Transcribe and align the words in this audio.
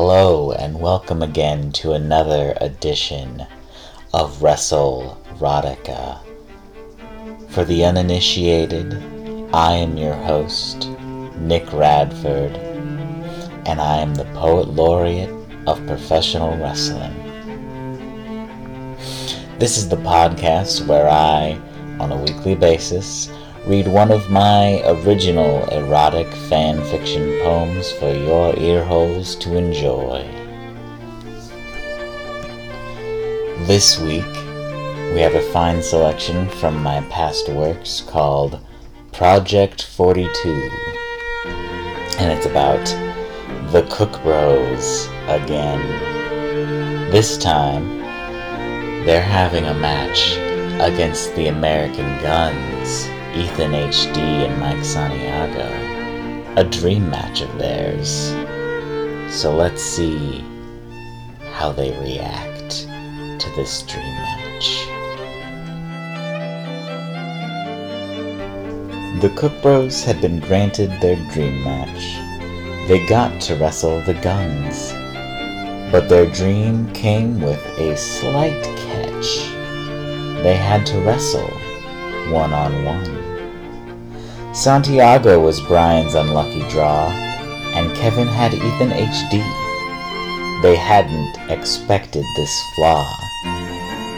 Hello, 0.00 0.52
and 0.52 0.80
welcome 0.80 1.22
again 1.22 1.72
to 1.72 1.90
another 1.90 2.56
edition 2.60 3.44
of 4.14 4.40
Wrestle 4.40 5.20
Erotica. 5.30 6.20
For 7.48 7.64
the 7.64 7.84
uninitiated, 7.84 8.94
I 9.52 9.72
am 9.72 9.96
your 9.96 10.14
host, 10.14 10.88
Nick 11.38 11.72
Radford, 11.72 12.56
and 13.66 13.80
I 13.80 13.96
am 13.96 14.14
the 14.14 14.26
Poet 14.36 14.68
Laureate 14.68 15.34
of 15.66 15.84
Professional 15.88 16.56
Wrestling. 16.58 17.16
This 19.58 19.76
is 19.76 19.88
the 19.88 19.96
podcast 19.96 20.86
where 20.86 21.08
I, 21.08 21.60
on 21.98 22.12
a 22.12 22.22
weekly 22.22 22.54
basis, 22.54 23.30
read 23.66 23.86
one 23.88 24.10
of 24.10 24.30
my 24.30 24.82
original 24.86 25.66
erotic 25.68 26.26
fan 26.48 26.82
fiction 26.84 27.38
poems 27.42 27.90
for 27.92 28.12
your 28.12 28.52
earholes 28.54 29.38
to 29.40 29.56
enjoy. 29.56 30.22
This 33.66 33.98
week, 34.00 34.24
we 35.12 35.20
have 35.20 35.34
a 35.34 35.52
fine 35.52 35.82
selection 35.82 36.48
from 36.48 36.82
my 36.82 37.00
past 37.10 37.48
works 37.48 38.02
called 38.02 38.60
Project 39.12 39.82
42, 39.82 40.28
and 42.18 42.32
it's 42.32 42.46
about 42.46 42.84
the 43.72 43.86
Cook 43.90 44.22
Bros 44.22 45.08
again. 45.26 45.80
This 47.10 47.36
time, 47.36 47.98
they're 49.04 49.20
having 49.20 49.64
a 49.64 49.74
match 49.74 50.36
against 50.80 51.34
the 51.34 51.48
American 51.48 52.06
Gunz, 52.20 53.08
Ethan 53.34 53.72
HD 53.72 54.18
and 54.18 54.58
Mike 54.58 54.84
Santiago. 54.84 55.68
A 56.56 56.64
dream 56.64 57.10
match 57.10 57.42
of 57.42 57.58
theirs. 57.58 58.34
So 59.30 59.54
let's 59.54 59.82
see 59.82 60.42
how 61.52 61.70
they 61.72 61.90
react 62.00 62.88
to 63.40 63.50
this 63.54 63.82
dream 63.82 64.02
match. 64.02 64.86
The 69.20 69.32
Cook 69.36 69.52
Bros 69.62 70.02
had 70.02 70.20
been 70.20 70.40
granted 70.40 70.90
their 71.00 71.16
dream 71.32 71.62
match. 71.62 72.88
They 72.88 73.04
got 73.06 73.40
to 73.42 73.56
wrestle 73.56 74.00
the 74.02 74.14
Gunz. 74.14 74.92
But 75.92 76.08
their 76.08 76.26
dream 76.26 76.90
came 76.92 77.40
with 77.40 77.64
a 77.78 77.96
slight 77.96 78.62
catch. 78.62 79.48
They 80.42 80.56
had 80.56 80.86
to 80.86 81.00
wrestle 81.00 81.50
one 82.30 82.52
on 82.52 82.84
one. 82.84 83.17
Santiago 84.58 85.38
was 85.38 85.60
Brian's 85.60 86.14
unlucky 86.14 86.68
draw, 86.68 87.10
and 87.74 87.96
Kevin 87.96 88.26
had 88.26 88.52
Ethan 88.52 88.90
HD. 88.90 89.38
They 90.62 90.74
hadn't 90.74 91.38
expected 91.48 92.24
this 92.36 92.62
flaw, 92.74 93.06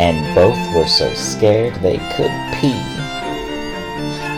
and 0.00 0.34
both 0.34 0.56
were 0.74 0.86
so 0.86 1.12
scared 1.12 1.74
they 1.76 1.98
could 2.16 2.32
pee. 2.54 2.80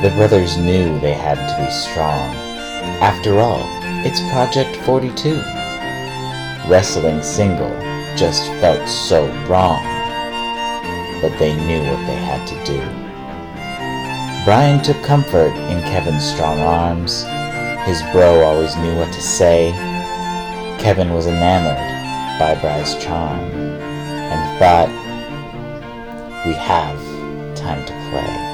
The 0.03 0.13
brothers 0.17 0.57
knew 0.57 0.99
they 0.99 1.15
had 1.15 1.37
to 1.37 1.65
be 1.65 1.71
strong. 1.71 2.35
After 3.01 3.39
all, 3.39 3.65
it's 4.05 4.21
Project 4.33 4.75
42. 4.85 5.37
Wrestling 6.69 7.23
single 7.23 7.71
just 8.17 8.49
felt 8.61 8.89
so 8.89 9.27
wrong 9.47 9.93
but 11.23 11.39
they 11.39 11.55
knew 11.55 11.79
what 11.89 12.05
they 12.05 12.17
had 12.17 12.45
to 12.49 12.65
do. 12.65 13.02
Brian 14.45 14.83
took 14.83 15.01
comfort 15.05 15.53
in 15.71 15.81
Kevin's 15.83 16.29
strong 16.29 16.59
arms. 16.59 17.23
His 17.87 18.03
bro 18.11 18.43
always 18.43 18.75
knew 18.77 18.97
what 18.97 19.13
to 19.13 19.21
say. 19.21 19.71
Kevin 20.81 21.13
was 21.13 21.29
enamored 21.29 21.77
by 22.41 22.61
Brian's 22.61 22.97
charm 22.97 23.39
and 23.39 24.59
thought, 24.59 24.89
we 26.45 26.55
have 26.55 26.99
time 27.55 27.87
to 27.87 27.93
play. 28.11 28.51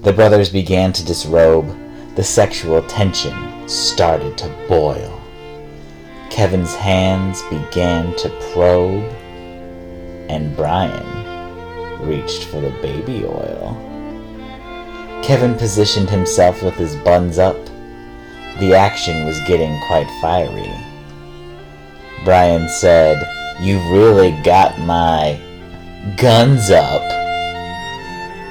The 0.00 0.14
brothers 0.14 0.48
began 0.48 0.94
to 0.94 1.04
disrobe. 1.04 1.76
The 2.16 2.24
sexual 2.24 2.80
tension 2.84 3.68
started 3.68 4.38
to 4.38 4.48
boil. 4.66 5.20
Kevin's 6.30 6.74
hands 6.74 7.42
began 7.50 8.16
to 8.16 8.30
probe 8.54 9.04
and 10.30 10.56
Brian 10.56 12.08
reached 12.08 12.44
for 12.44 12.62
the 12.62 12.70
baby 12.80 13.22
oil. 13.26 13.92
Kevin 15.26 15.56
positioned 15.56 16.08
himself 16.08 16.62
with 16.62 16.74
his 16.74 16.94
buns 16.94 17.36
up. 17.36 17.56
The 18.60 18.76
action 18.76 19.26
was 19.26 19.40
getting 19.48 19.76
quite 19.88 20.08
fiery. 20.20 20.72
Brian 22.24 22.68
said, 22.68 23.26
You 23.60 23.78
really 23.90 24.40
got 24.44 24.78
my 24.78 25.36
guns 26.16 26.70
up, 26.70 27.02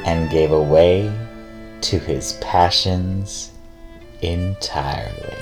and 0.06 0.30
gave 0.30 0.52
away 0.52 1.18
to 1.80 1.98
his 1.98 2.34
passions 2.42 3.52
entirely. 4.22 5.38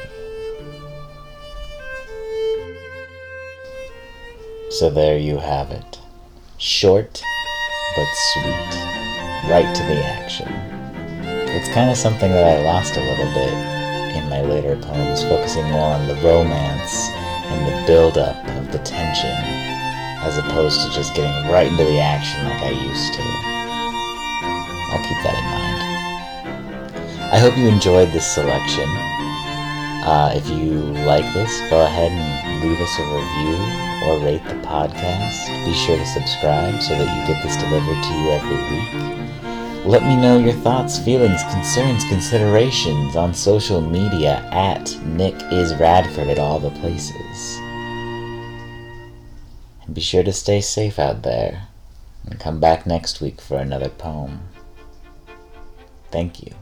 So 4.70 4.92
there 4.92 5.18
you 5.18 5.40
have 5.40 5.72
it. 5.72 6.00
Short, 6.60 7.24
but 7.96 8.08
sweet. 8.34 9.50
Right 9.50 9.76
to 9.76 9.84
the 9.84 10.06
action. 10.06 10.73
It's 11.54 11.70
kind 11.70 11.92
of 11.92 11.98
something 11.98 12.32
that 12.32 12.60
I 12.60 12.64
lost 12.66 12.98
a 12.98 13.00
little 13.00 13.32
bit 13.32 13.54
in 14.18 14.28
my 14.28 14.42
later 14.42 14.76
poems, 14.76 15.22
focusing 15.22 15.64
more 15.70 15.94
on 15.94 16.08
the 16.08 16.16
romance 16.16 17.10
and 17.14 17.62
the 17.68 17.86
build-up 17.86 18.36
of 18.58 18.72
the 18.72 18.80
tension, 18.80 19.38
as 20.26 20.40
opposed 20.40 20.82
to 20.82 20.90
just 20.92 21.14
getting 21.14 21.52
right 21.52 21.68
into 21.68 21.84
the 21.84 22.00
action 22.00 22.44
like 22.46 22.62
I 22.64 22.72
used 22.72 23.14
to. 23.14 23.22
I'll 24.92 25.06
keep 25.06 25.22
that 25.22 25.38
in 25.38 25.46
mind. 25.54 27.30
I 27.32 27.38
hope 27.38 27.56
you 27.56 27.68
enjoyed 27.68 28.10
this 28.12 28.26
selection. 28.26 28.90
Uh, 30.10 30.34
if 30.36 30.50
you 30.50 30.82
like 31.06 31.32
this, 31.34 31.62
go 31.70 31.86
ahead 31.86 32.12
and 32.12 32.66
leave 32.66 32.82
us 32.82 32.98
a 32.98 33.06
review 33.14 33.58
or 34.10 34.26
rate 34.26 34.44
the 34.50 34.58
podcast. 34.66 35.48
Be 35.66 35.74
sure 35.74 35.98
to 35.98 36.06
subscribe 36.06 36.82
so 36.82 36.98
that 36.98 37.06
you 37.06 37.28
get 37.32 37.42
this 37.44 37.58
delivered 37.58 38.02
to 38.02 38.14
you 38.18 38.32
every 38.32 38.58
week. 38.74 39.23
Let 39.86 40.04
me 40.04 40.16
know 40.16 40.40
your 40.40 40.54
thoughts, 40.54 40.98
feelings, 40.98 41.44
concerns, 41.52 42.06
considerations 42.06 43.18
on 43.18 43.34
social 43.34 43.82
media 43.82 44.48
at 44.54 44.98
Nick 45.04 45.36
is 45.52 45.76
Radford 45.76 46.30
at 46.30 46.40
all 46.40 46.58
the 46.58 46.70
places. 46.80 47.58
And 49.84 49.94
be 49.94 50.00
sure 50.00 50.24
to 50.24 50.32
stay 50.32 50.62
safe 50.62 51.00
out 51.00 51.24
there 51.24 51.68
and 52.26 52.40
come 52.40 52.62
back 52.62 52.86
next 52.86 53.20
week 53.20 53.42
for 53.42 53.58
another 53.58 53.90
poem. 53.90 54.48
Thank 56.12 56.42
you, 56.42 56.56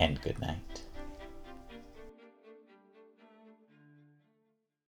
and 0.00 0.20
good 0.20 0.40
night. 0.40 0.82